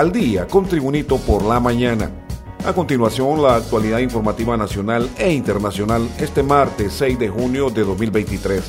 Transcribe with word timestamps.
al 0.00 0.12
día 0.12 0.46
con 0.46 0.64
Tribunito 0.64 1.18
por 1.18 1.42
la 1.42 1.60
mañana. 1.60 2.10
A 2.64 2.72
continuación, 2.72 3.42
la 3.42 3.56
actualidad 3.56 3.98
informativa 3.98 4.56
nacional 4.56 5.10
e 5.18 5.30
internacional 5.30 6.08
este 6.18 6.42
martes 6.42 6.94
6 6.94 7.18
de 7.18 7.28
junio 7.28 7.68
de 7.68 7.84
2023. 7.84 8.62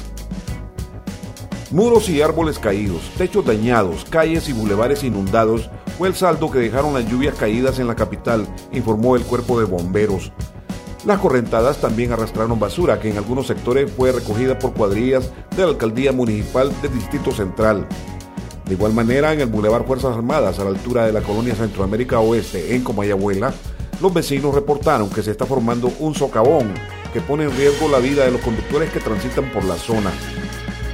Muros 1.72 2.10
y 2.10 2.22
árboles 2.22 2.60
caídos, 2.60 3.10
techos 3.18 3.46
dañados, 3.46 4.04
calles 4.04 4.50
y 4.50 4.52
bulevares 4.52 5.06
inundados 5.06 5.70
fue 5.98 6.10
el 6.10 6.16
saldo 6.16 6.52
que 6.52 6.60
dejaron 6.60 6.94
las 6.94 7.10
lluvias 7.10 7.36
caídas 7.36 7.80
en 7.80 7.88
la 7.88 7.96
capital, 7.96 8.46
informó 8.74 9.16
el 9.16 9.24
cuerpo 9.24 9.58
de 9.58 9.66
bomberos. 9.66 10.34
Las 11.06 11.20
correntadas 11.20 11.78
también 11.78 12.12
arrastraron 12.12 12.60
basura 12.60 13.00
que 13.00 13.10
en 13.10 13.16
algunos 13.16 13.48
sectores 13.48 13.90
fue 13.90 14.12
recogida 14.12 14.60
por 14.60 14.74
cuadrillas 14.74 15.32
de 15.56 15.64
la 15.64 15.70
alcaldía 15.70 16.12
municipal 16.12 16.74
del 16.82 16.94
Distrito 16.94 17.32
Central. 17.32 17.88
De 18.72 18.76
igual 18.76 18.94
manera, 18.94 19.34
en 19.34 19.42
el 19.42 19.48
Boulevard 19.48 19.86
Fuerzas 19.86 20.16
Armadas, 20.16 20.58
a 20.58 20.64
la 20.64 20.70
altura 20.70 21.06
de 21.06 21.12
la 21.12 21.20
colonia 21.20 21.54
Centroamérica 21.54 22.22
Oeste, 22.22 22.74
en 22.74 22.86
Comayabuela, 22.86 23.54
los 24.02 24.14
vecinos 24.14 24.56
reportaron 24.56 25.10
que 25.10 25.22
se 25.22 25.32
está 25.32 25.46
formando 25.46 25.92
un 26.00 26.16
socavón 26.16 26.74
que 27.12 27.20
pone 27.20 27.44
en 27.44 27.52
riesgo 27.58 27.90
la 27.90 28.00
vida 28.00 28.24
de 28.24 28.32
los 28.32 28.40
conductores 28.40 28.90
que 28.90 29.02
transitan 29.02 29.52
por 29.52 29.66
la 29.66 29.76
zona. 29.76 30.10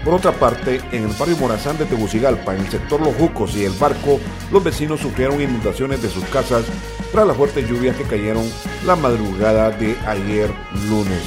Por 0.04 0.16
otra 0.16 0.32
parte, 0.32 0.82
en 0.92 1.04
el 1.04 1.14
barrio 1.20 1.38
Morazán 1.38 1.78
de 1.78 1.86
Tegucigalpa, 1.86 2.56
en 2.56 2.62
el 2.62 2.72
sector 2.72 3.00
Los 3.00 3.16
Jucos 3.16 3.56
y 3.56 3.66
El 3.66 3.74
Barco, 3.74 4.20
los 4.52 4.64
vecinos 4.64 5.00
sufrieron 5.00 5.40
inundaciones 5.40 6.02
de 6.02 6.10
sus 6.10 6.24
casas 6.30 6.66
tras 7.12 7.28
las 7.28 7.38
fuertes 7.38 7.70
lluvias 7.70 7.96
que 7.96 8.06
cayeron 8.06 8.52
la 8.88 8.96
madrugada 8.96 9.70
de 9.70 9.96
ayer 10.08 10.50
lunes. 10.90 11.22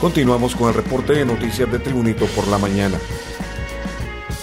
Continuamos 0.00 0.56
con 0.56 0.66
el 0.66 0.74
reporte 0.74 1.12
de 1.12 1.24
noticias 1.24 1.70
de 1.70 1.78
Tribunito 1.78 2.26
por 2.26 2.48
la 2.48 2.58
mañana. 2.58 2.98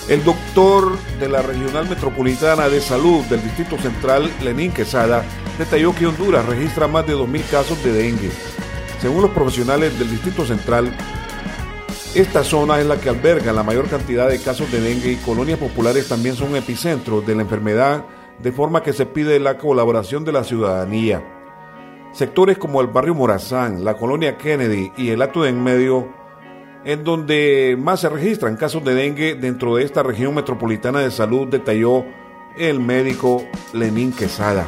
El 0.10 0.24
doctor 0.24 0.98
de 1.20 1.28
la 1.28 1.42
Regional 1.42 1.90
Metropolitana 1.90 2.70
de 2.70 2.80
Salud 2.80 3.26
del 3.26 3.44
Distrito 3.44 3.78
Central, 3.78 4.32
Lenín 4.42 4.72
Quesada, 4.72 5.26
detalló 5.60 5.94
que 5.94 6.08
Honduras 6.08 6.46
registra 6.46 6.88
más 6.88 7.06
de 7.06 7.14
2.000 7.14 7.50
casos 7.50 7.84
de 7.84 7.92
dengue. 7.92 8.32
Según 9.02 9.22
los 9.22 9.32
profesionales 9.32 10.00
del 10.00 10.10
Distrito 10.10 10.46
Central, 10.46 10.96
esta 12.16 12.46
zona 12.46 12.80
es 12.80 12.86
la 12.86 13.02
que 13.02 13.10
alberga 13.10 13.52
la 13.52 13.64
mayor 13.64 13.90
cantidad 13.90 14.30
de 14.30 14.40
casos 14.40 14.72
de 14.72 14.80
dengue 14.80 15.12
y 15.12 15.18
colonias 15.18 15.60
populares 15.60 16.08
también 16.08 16.36
son 16.36 16.56
epicentros 16.56 17.28
de 17.28 17.36
la 17.36 17.42
enfermedad, 17.42 18.06
de 18.40 18.54
forma 18.54 18.82
que 18.82 18.94
se 18.94 19.06
pide 19.06 19.42
la 19.42 19.58
colaboración 19.58 20.24
de 20.24 20.32
la 20.32 20.46
ciudadanía. 20.46 21.22
Sectores 22.14 22.58
como 22.58 22.80
el 22.80 22.88
barrio 22.88 23.14
Morazán, 23.14 23.84
la 23.84 23.98
colonia 23.98 24.38
Kennedy 24.38 24.90
y 24.96 25.10
el 25.10 25.22
Acto 25.22 25.44
de 25.44 25.50
En 25.50 25.62
Medio, 25.62 26.08
en 26.86 27.04
donde 27.04 27.78
más 27.80 28.02
se 28.02 28.10
registran 28.10 28.56
casos 28.56 28.84
de 28.84 28.94
dengue 28.94 29.36
dentro 29.36 29.76
de 29.76 29.84
esta 29.84 30.04
región 30.04 30.36
metropolitana 30.36 31.00
de 31.00 31.12
salud, 31.12 31.48
detalló 31.48 32.06
el 32.58 32.80
médico 32.80 33.44
Lenín 33.74 34.12
Quesada. 34.12 34.68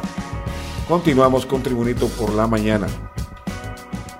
Continuamos 0.88 1.46
con 1.46 1.62
Tribunito 1.62 2.08
por 2.08 2.34
la 2.34 2.46
mañana. 2.46 2.86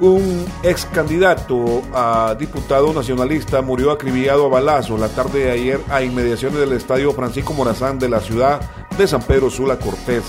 Un 0.01 0.47
ex 0.63 0.87
candidato 0.87 1.83
a 1.93 2.35
diputado 2.39 2.93
nacionalista 2.95 3.61
murió 3.61 3.91
acribillado 3.91 4.47
a 4.47 4.49
balazos 4.49 4.99
la 4.99 5.09
tarde 5.09 5.45
de 5.45 5.51
ayer 5.51 5.81
a 5.91 6.03
inmediaciones 6.03 6.59
del 6.59 6.73
estadio 6.73 7.13
Francisco 7.13 7.53
Morazán 7.53 7.99
de 7.99 8.09
la 8.09 8.21
ciudad 8.21 8.61
de 8.97 9.07
San 9.07 9.21
Pedro 9.21 9.51
Sula 9.51 9.79
Cortés. 9.79 10.25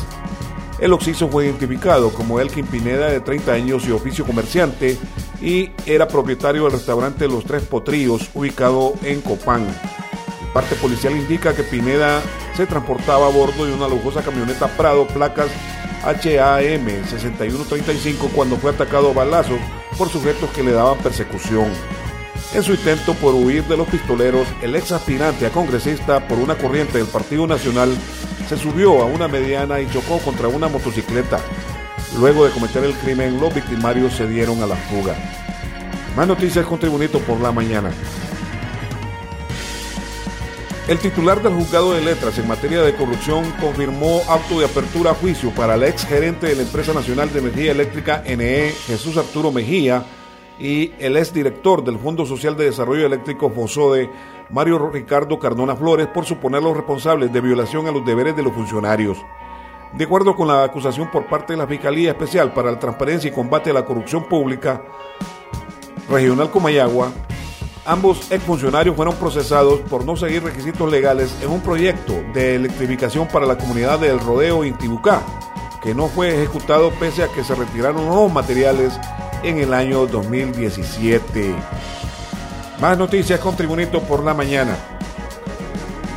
El 0.82 0.94
occiso 0.94 1.30
fue 1.30 1.46
identificado 1.46 2.12
como 2.12 2.40
Elkin 2.40 2.66
Pineda, 2.66 3.08
de 3.12 3.20
30 3.20 3.52
años 3.54 3.88
y 3.88 3.92
oficio 3.92 4.26
comerciante, 4.26 4.98
y 5.40 5.70
era 5.86 6.08
propietario 6.08 6.64
del 6.64 6.72
restaurante 6.72 7.28
Los 7.28 7.46
Tres 7.46 7.62
Potrillos, 7.62 8.32
ubicado 8.34 8.96
en 9.04 9.22
Copán. 9.22 9.68
parte 10.56 10.74
policial 10.76 11.16
indica 11.16 11.56
que 11.56 11.62
Pineda 11.62 12.20
se 12.58 12.66
transportaba 12.66 13.28
a 13.28 13.30
bordo 13.30 13.66
de 13.66 13.74
una 13.74 13.88
lujosa 13.88 14.24
camioneta 14.24 14.76
Prado, 14.76 15.06
placas 15.08 15.52
HAM 16.04 16.88
6135 17.08 18.32
cuando 18.36 18.58
fue 18.58 18.72
atacado 18.72 19.12
a 19.12 19.14
balazos 19.14 19.60
por 20.00 20.10
sujetos 20.10 20.50
que 20.50 20.64
le 20.64 20.72
daban 20.72 20.98
persecución. 20.98 21.68
En 22.56 22.64
su 22.64 22.74
intento 22.74 23.14
por 23.14 23.36
huir 23.36 23.64
de 23.66 23.78
los 23.78 23.88
pistoleros, 23.88 24.48
el 24.64 24.76
ex 24.76 24.92
aspirante 24.92 25.46
a 25.46 25.52
congresista 25.52 26.28
por 26.28 26.40
una 26.40 26.58
corriente 26.58 26.98
del 26.98 27.08
Partido 27.08 27.46
Nacional 27.46 27.96
se 28.52 28.58
subió 28.58 29.02
a 29.02 29.06
una 29.06 29.30
mediana 29.30 29.80
y 29.80 29.90
chocó 29.90 30.18
contra 30.20 30.50
una 30.50 30.68
motocicleta. 30.68 31.40
Luego 32.20 32.44
de 32.44 32.52
cometer 32.52 32.84
el 32.84 32.94
crimen, 32.96 33.40
los 33.40 33.56
victimarios 33.56 34.12
se 34.14 34.28
dieron 34.28 34.62
a 34.62 34.66
la 34.66 34.76
fuga. 34.76 35.16
Más 36.18 36.28
noticias 36.28 36.66
con 36.66 36.78
Tribunito 36.78 37.20
por 37.20 37.40
la 37.40 37.54
mañana. 37.54 37.92
El 40.90 41.00
titular 41.00 41.42
del 41.42 41.54
juzgado 41.54 41.94
de 41.94 42.02
letras 42.02 42.38
en 42.40 42.48
materia 42.50 42.82
de 42.82 42.94
corrupción 42.94 43.50
confirmó 43.62 44.22
auto 44.28 44.60
de 44.60 44.66
apertura 44.66 45.12
a 45.12 45.16
juicio 45.16 45.52
para 45.52 45.76
el 45.76 45.84
ex 45.84 46.06
gerente 46.06 46.48
de 46.48 46.56
la 46.56 46.64
Empresa 46.64 46.94
Nacional 46.94 47.32
de 47.32 47.40
Energía 47.40 47.72
Eléctrica 47.72 48.22
NE, 48.28 48.74
Jesús 48.86 49.16
Arturo 49.16 49.54
Mejía, 49.54 50.04
y 50.62 50.94
el 51.00 51.18
ex 51.18 51.34
director 51.34 51.84
del 51.84 51.98
Fondo 51.98 52.24
Social 52.24 52.56
de 52.56 52.66
Desarrollo 52.66 53.08
Eléctrico 53.08 53.50
FOSODE, 53.50 54.12
Mario 54.52 54.92
Ricardo 54.92 55.40
Cardona 55.40 55.76
Flores, 55.76 56.08
por 56.08 56.24
suponerlos 56.24 56.78
responsables 56.78 57.34
de 57.34 57.42
violación 57.42 57.88
a 57.88 57.92
los 57.92 58.06
deberes 58.06 58.36
de 58.36 58.44
los 58.44 58.54
funcionarios. 58.54 59.18
De 59.94 60.04
acuerdo 60.04 60.36
con 60.36 60.48
la 60.48 60.64
acusación 60.64 61.10
por 61.10 61.26
parte 61.26 61.54
de 61.54 61.58
la 61.58 61.66
Fiscalía 61.66 62.12
Especial 62.12 62.54
para 62.54 62.70
la 62.72 62.80
Transparencia 62.80 63.30
y 63.30 63.34
Combate 63.34 63.72
a 63.72 63.74
la 63.74 63.86
Corrupción 63.86 64.26
Pública, 64.26 64.84
Regional 66.08 66.52
Comayagua, 66.52 67.12
Ambos 67.84 68.32
exfuncionarios 68.32 68.96
fueron 68.96 69.16
procesados 69.16 69.80
por 69.80 70.06
no 70.06 70.16
seguir 70.16 70.44
requisitos 70.44 70.92
legales 70.92 71.36
en 71.42 71.50
un 71.50 71.62
proyecto 71.62 72.14
de 72.32 72.54
electrificación 72.54 73.28
para 73.28 73.48
la 73.48 73.58
comunidad 73.58 73.98
del 73.98 74.20
Rodeo 74.20 74.64
Intibucá, 74.64 75.24
que 75.82 75.96
no 75.96 76.08
fue 76.08 76.30
ejecutado 76.30 76.92
pese 77.00 77.24
a 77.24 77.28
que 77.30 77.44
se 77.44 77.56
retiraron 77.56 78.06
los 78.06 78.32
materiales 78.32 79.00
en 79.44 79.60
el 79.60 79.74
año 79.74 80.06
2017. 80.08 81.56
Más 82.80 82.98
noticias 82.98 83.40
con 83.40 83.56
Tribunito 83.56 84.02
por 84.02 84.24
la 84.24 84.34
mañana. 84.34 84.76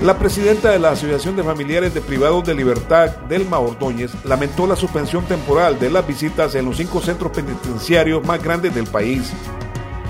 La 0.02 0.18
presidenta 0.18 0.70
de 0.70 0.78
la 0.78 0.90
Asociación 0.90 1.36
de 1.36 1.42
Familiares 1.42 1.94
de 1.94 2.00
Privados 2.00 2.44
de 2.44 2.54
Libertad, 2.54 3.10
Delma 3.28 3.58
Ordóñez, 3.58 4.12
lamentó 4.24 4.66
la 4.66 4.76
suspensión 4.76 5.24
temporal 5.24 5.78
de 5.78 5.90
las 5.90 6.06
visitas 6.06 6.54
en 6.54 6.66
los 6.66 6.76
cinco 6.76 7.00
centros 7.00 7.32
penitenciarios 7.32 8.24
más 8.24 8.42
grandes 8.42 8.74
del 8.74 8.86
país 8.86 9.32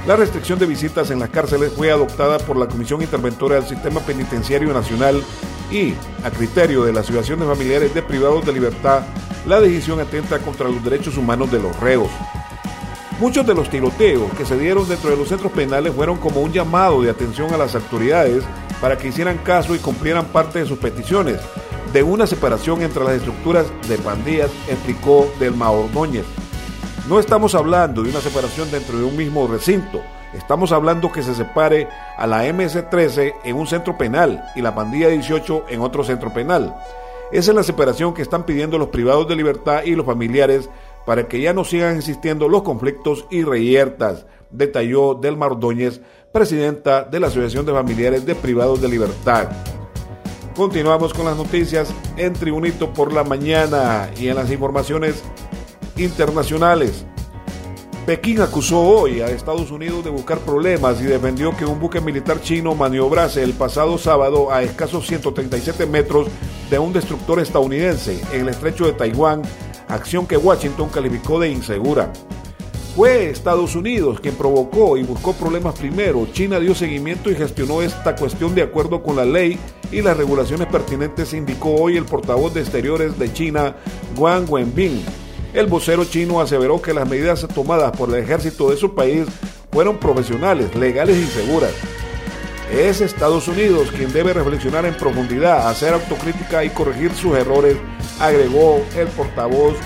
la 0.07 0.17
restricción 0.17 0.59
de 0.59 0.67
visitas 0.67 1.11
en 1.11 1.19
las 1.19 1.31
cárceles 1.31 1.73
fue 1.73 1.91
adoptada 1.91 2.39
por 2.39 2.59
la 2.59 2.67
Comisión 2.67 3.01
Interventora 3.01 3.55
del 3.55 3.65
Sistema 3.65 4.01
Penitenciario 4.01 4.71
Nacional 4.75 5.23
y, 5.71 5.95
a 6.23 6.31
criterio 6.31 6.85
de 6.85 6.93
la 6.93 7.01
Asociación 7.01 7.41
de 7.41 7.47
Familiares 7.47 7.95
de 7.95 8.03
Privados 8.03 8.45
de 8.45 8.53
Libertad, 8.53 9.01
la 9.47 9.63
decisión 9.63 10.01
atenta 10.01 10.41
contra 10.41 10.69
los 10.69 10.85
derechos 10.85 11.17
humanos 11.17 11.51
de 11.51 11.59
los 11.59 11.81
reos. 11.81 12.11
Muchos 13.21 13.47
de 13.47 13.55
los 13.55 13.71
tiroteos 13.71 14.33
que 14.33 14.45
se 14.45 14.59
dieron 14.59 14.89
dentro 14.89 15.11
de 15.11 15.17
los 15.17 15.29
centros 15.29 15.53
penales 15.53 15.95
fueron 15.95 16.17
como 16.17 16.41
un 16.41 16.53
llamado 16.53 17.01
de 17.01 17.11
atención 17.11 17.55
a 17.55 17.57
las 17.57 17.77
autoridades 17.77 18.43
para 18.81 18.99
que 18.99 19.09
hicieran 19.09 19.39
caso 19.39 19.75
y 19.75 19.79
cumplieran 19.79 20.27
parte 20.27 20.59
de 20.59 20.67
sus 20.67 20.79
peticiones 20.79 21.41
de 21.93 22.03
una 22.03 22.27
separación 22.27 22.83
entre 22.83 23.05
las 23.05 23.15
estructuras 23.15 23.67
de 23.89 23.99
pandillas, 23.99 24.51
explicó 24.69 25.33
Delma 25.39 25.71
Ordóñez. 25.71 26.25
No 27.09 27.21
estamos 27.21 27.55
hablando 27.55 28.03
de 28.03 28.11
una 28.11 28.21
separación 28.21 28.69
dentro 28.73 28.99
de 28.99 29.05
un 29.05 29.17
mismo 29.17 29.47
recinto. 29.47 30.01
Estamos 30.33 30.73
hablando 30.73 31.13
que 31.13 31.23
se 31.23 31.37
separe 31.37 31.87
a 32.19 32.27
la 32.27 32.45
MS-13 32.49 33.35
en 33.45 33.57
un 33.57 33.69
centro 33.69 33.97
penal 33.97 34.45
y 34.57 34.61
la 34.61 34.75
pandilla 34.75 35.09
18 35.09 35.67
en 35.69 35.83
otro 35.83 36.03
centro 36.03 36.33
penal. 36.35 36.75
Esa 37.31 37.53
es 37.53 37.57
la 37.57 37.63
separación 37.63 38.13
que 38.13 38.23
están 38.23 38.45
pidiendo 38.45 38.77
los 38.77 38.89
privados 38.89 39.29
de 39.29 39.37
libertad 39.37 39.85
y 39.85 39.95
los 39.95 40.05
familiares 40.05 40.69
para 41.07 41.29
que 41.29 41.41
ya 41.41 41.53
no 41.53 41.65
sigan 41.65 41.97
existiendo 41.97 42.49
los 42.49 42.63
conflictos 42.63 43.27
y 43.31 43.43
reyertas, 43.43 44.27
detalló 44.51 45.15
Delmar 45.15 45.53
Ordóñez, 45.53 46.01
presidenta 46.33 47.05
de 47.05 47.21
la 47.21 47.27
Asociación 47.27 47.67
de 47.67 47.73
Familiares 47.73 48.25
de 48.25 48.35
Privados 48.35 48.81
de 48.81 48.89
Libertad. 48.89 49.49
Continuamos 50.57 51.13
con 51.13 51.27
las 51.27 51.37
noticias 51.37 51.93
en 52.17 52.33
Tribunito 52.33 52.93
por 52.93 53.13
la 53.13 53.25
mañana 53.25 54.09
y 54.19 54.29
en 54.29 54.37
las 54.37 54.51
informaciones 54.51 55.23
internacionales. 55.97 57.05
Pekín 58.07 58.43
acusó 58.43 58.81
hoy 58.81 59.23
a 59.23 59.29
Estados 59.29 59.71
Unidos 59.71 60.05
de 60.05 60.11
buscar 60.11 60.39
problemas 60.41 61.01
y 61.01 61.05
defendió 61.05 61.57
que 61.57 61.65
un 61.65 61.81
buque 61.81 62.03
militar 62.03 62.41
chino 62.43 62.75
maniobrase 62.75 63.43
el 63.43 63.55
pasado 63.55 63.97
sábado 63.97 64.53
a 64.53 64.63
escasos 64.63 65.07
137 65.07 65.87
metros 65.87 66.29
de 66.71 66.79
un 66.79 66.93
destructor 66.93 67.41
estadounidense 67.41 68.21
en 68.33 68.43
el 68.43 68.51
estrecho 68.51 68.85
de 68.85 68.93
Taiwán, 68.93 69.41
acción 69.95 70.27
que 70.27 70.37
Washington 70.37 70.89
calificó 70.89 71.41
de 71.41 71.51
insegura. 71.51 72.13
Fue 72.95 73.29
Estados 73.29 73.75
Unidos 73.75 74.21
quien 74.21 74.37
provocó 74.37 74.97
y 74.97 75.03
buscó 75.03 75.33
problemas 75.33 75.77
primero. 75.77 76.29
China 76.33 76.61
dio 76.61 76.77
seguimiento 76.77 77.29
y 77.29 77.35
gestionó 77.35 77.83
esta 77.83 78.15
cuestión 78.15 78.55
de 78.55 78.63
acuerdo 78.63 79.03
con 79.03 79.17
la 79.17 79.25
ley 79.25 79.59
y 79.91 80.01
las 80.01 80.17
regulaciones 80.17 80.69
pertinentes, 80.69 81.35
indicó 81.35 81.75
hoy 81.75 81.97
el 81.97 82.05
portavoz 82.05 82.55
de 82.55 82.61
Exteriores 82.61 83.19
de 83.19 83.33
China, 83.33 83.75
Wang 84.17 84.49
Wenbin. 84.49 85.03
El 85.53 85.67
vocero 85.67 86.05
chino 86.05 86.41
aseveró 86.41 86.81
que 86.81 86.95
las 86.95 87.09
medidas 87.09 87.47
tomadas 87.53 87.97
por 87.97 88.09
el 88.11 88.23
ejército 88.23 88.71
de 88.71 88.77
su 88.77 88.95
país 88.95 89.27
fueron 89.73 89.99
profesionales, 89.99 90.75
legales 90.77 91.17
y 91.17 91.27
seguras. 91.27 91.73
Es 92.71 93.01
Estados 93.01 93.47
Unidos 93.47 93.91
quien 93.91 94.13
debe 94.13 94.33
reflexionar 94.33 94.87
en 94.87 94.95
profundidad, 94.95 95.69
hacer 95.69 95.95
autocrítica 95.95 96.65
y 96.65 96.71
corregir 96.71 97.13
sus 97.13 97.37
errores, 97.37 97.77
agregó 98.19 98.85
el 98.97 99.07
portavoz 99.09 99.77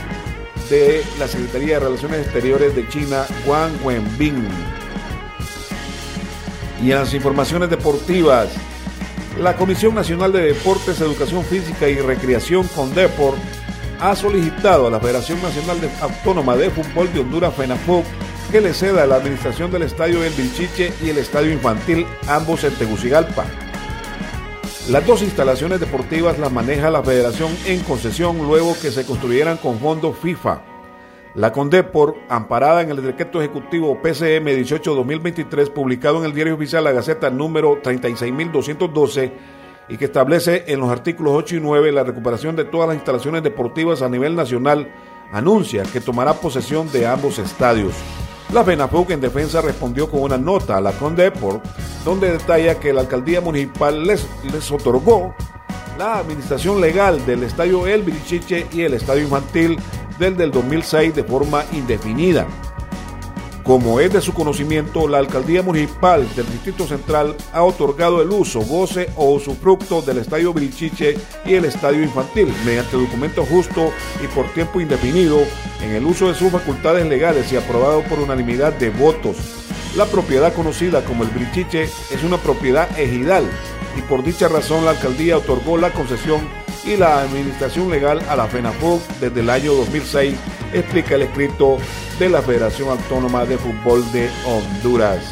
de 0.71 1.03
la 1.19 1.27
Secretaría 1.27 1.75
de 1.75 1.87
Relaciones 1.87 2.21
Exteriores 2.21 2.75
de 2.77 2.89
China, 2.89 3.27
Wang 3.47 3.73
Wenbin. 3.85 4.47
Y 6.83 6.93
en 6.93 6.99
las 6.99 7.13
informaciones 7.15 7.71
deportivas, 7.71 8.49
la 9.41 9.57
Comisión 9.57 9.95
Nacional 9.95 10.33
de 10.33 10.43
Deportes, 10.43 11.01
Educación 11.01 11.45
Física 11.45 11.89
y 11.89 11.97
Recreación 11.97 12.67
CONDEPOR 12.69 13.35
ha 14.01 14.15
solicitado 14.15 14.87
a 14.87 14.91
la 14.91 15.01
Federación 15.01 15.43
Nacional 15.43 15.79
Autónoma 16.01 16.57
de 16.57 16.71
Fútbol 16.71 17.13
de 17.13 17.21
Honduras, 17.21 17.55
FENAFUC, 17.55 18.05
que 18.51 18.61
le 18.61 18.73
ceda 18.73 19.07
la 19.07 19.17
administración 19.17 19.71
del 19.71 19.83
Estadio 19.83 20.25
El 20.25 20.33
Vilchiche 20.33 20.93
y 21.05 21.11
el 21.11 21.19
Estadio 21.19 21.53
Infantil, 21.53 22.07
ambos 22.27 22.65
en 22.65 22.75
Tegucigalpa. 22.75 23.45
Las 24.89 25.07
dos 25.07 25.23
instalaciones 25.23 25.81
deportivas 25.81 26.39
las 26.39 26.51
maneja 26.51 26.91
la 26.91 27.03
Federación 27.03 27.55
en 27.67 27.81
concesión 27.81 28.39
luego 28.39 28.75
que 28.81 28.91
se 28.91 29.05
construyeran 29.05 29.59
con 29.59 29.79
fondos 29.79 30.17
FIFA. 30.19 30.63
La 31.35 31.53
CONDEPOR, 31.53 32.17
amparada 32.31 32.81
en 32.81 32.91
el 32.91 33.03
decreto 33.03 33.41
ejecutivo 33.41 34.01
PCM 34.01 34.47
18-2023, 34.47 35.71
publicado 35.71 36.19
en 36.19 36.25
el 36.25 36.33
diario 36.33 36.55
oficial 36.55 36.85
La 36.85 36.93
Gaceta 36.93 37.29
número 37.29 37.83
36.212, 37.83 39.33
y 39.91 39.99
que 39.99 40.07
establece 40.07 40.65
en 40.69 40.81
los 40.81 40.91
artículos 40.91 41.35
8 41.35 41.57
y 41.57 41.61
9 41.61 41.93
la 41.93 42.05
recuperación 42.05 42.57
de 42.57 42.65
todas 42.65 42.89
las 42.89 42.97
instalaciones 42.97 43.43
deportivas 43.43 44.01
a 44.01 44.09
nivel 44.09 44.35
nacional, 44.35 44.91
anuncia 45.33 45.83
que 45.83 46.01
tomará 46.01 46.33
posesión 46.33 46.91
de 46.93 47.07
ambos 47.07 47.39
estadios. 47.39 47.93
La 48.53 48.65
FENAFUC 48.65 49.11
en 49.11 49.21
defensa 49.21 49.61
respondió 49.61 50.11
con 50.11 50.23
una 50.23 50.39
nota 50.39 50.79
a 50.79 50.81
la 50.81 50.93
CONDEPOR, 50.93 51.61
donde 52.05 52.33
detalla 52.33 52.81
que 52.81 52.95
la 52.95 53.03
alcaldía 53.03 53.43
municipal 53.43 54.07
les, 54.07 54.27
les 54.51 54.71
otorgó 54.73 55.35
la 55.99 56.19
administración 56.19 56.81
legal 56.81 57.25
del 57.27 57.43
estadio 57.43 57.87
El 57.87 58.03
Birichiche 58.03 58.67
y 58.73 58.83
el 58.83 58.95
estadio 58.95 59.25
infantil 59.25 59.79
del 60.19 60.37
del 60.37 60.51
2006 60.51 61.15
de 61.15 61.25
forma 61.25 61.65
indefinida. 61.73 62.47
Como 63.69 64.01
es 64.01 64.11
de 64.11 64.23
su 64.23 64.33
conocimiento, 64.33 65.07
la 65.07 65.19
alcaldía 65.19 65.63
municipal 65.63 66.27
del 66.35 66.51
Distrito 66.51 66.87
Central 66.87 67.37
ha 67.53 67.63
otorgado 67.63 68.23
el 68.23 68.31
uso, 68.31 68.61
goce 68.61 69.11
o 69.15 69.35
usufructo 69.35 70.01
del 70.01 70.17
Estadio 70.17 70.55
Birichiche 70.55 71.19
y 71.45 71.53
el 71.53 71.67
Estadio 71.67 72.03
Infantil 72.03 72.51
mediante 72.65 72.97
documento 72.97 73.45
justo 73.45 73.93
y 74.25 74.27
por 74.29 74.51
tiempo 74.55 74.81
indefinido 74.81 75.41
en 75.83 75.91
el 75.91 76.07
uso 76.07 76.29
de 76.29 76.35
sus 76.35 76.51
facultades 76.51 77.07
legales 77.07 77.53
y 77.53 77.57
aprobado 77.57 78.03
por 78.05 78.21
unanimidad 78.21 78.73
de 78.73 78.89
votos. 78.89 79.37
La 79.99 80.07
propiedad 80.07 80.55
conocida 80.55 81.05
como 81.05 81.25
el 81.25 81.29
Birichiche 81.29 81.83
es 81.83 82.25
una 82.25 82.39
propiedad 82.39 82.89
ejidal 82.99 83.45
y 83.99 84.01
por 84.01 84.25
dicha 84.25 84.49
razón 84.49 84.87
la 84.87 84.93
alcaldía 84.93 85.37
otorgó 85.37 85.77
la 85.77 85.93
concesión 85.93 86.41
y 86.87 86.97
la 86.97 87.21
administración 87.21 87.91
legal 87.91 88.23
a 88.31 88.37
la 88.37 88.47
FENAFUC 88.47 89.03
desde 89.21 89.41
el 89.41 89.51
año 89.51 89.75
2006, 89.75 90.35
explica 90.73 91.15
el 91.15 91.23
escrito 91.23 91.79
de 92.19 92.29
la 92.29 92.43
Federación 92.43 92.89
Autónoma 92.91 93.45
de 93.45 93.59
Fútbol 93.59 94.11
de 94.13 94.29
Honduras. 94.47 95.23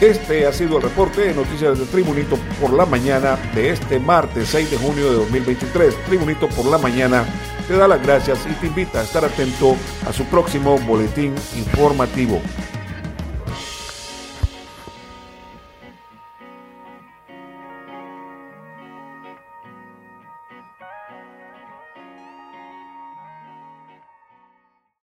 Este 0.00 0.46
ha 0.46 0.52
sido 0.52 0.76
el 0.76 0.82
reporte 0.84 1.22
de 1.22 1.34
noticias 1.34 1.76
del 1.76 1.88
Tribunito 1.88 2.38
por 2.60 2.72
la 2.72 2.86
mañana 2.86 3.36
de 3.54 3.70
este 3.70 3.98
martes 3.98 4.48
6 4.50 4.70
de 4.70 4.76
junio 4.76 5.10
de 5.10 5.16
2023. 5.16 6.04
Tribunito 6.06 6.48
por 6.50 6.66
la 6.66 6.78
mañana 6.78 7.24
te 7.66 7.76
da 7.76 7.88
las 7.88 8.00
gracias 8.00 8.46
y 8.48 8.54
te 8.54 8.68
invita 8.68 9.00
a 9.00 9.02
estar 9.02 9.24
atento 9.24 9.74
a 10.06 10.12
su 10.12 10.24
próximo 10.26 10.78
boletín 10.78 11.34
informativo. 11.56 12.40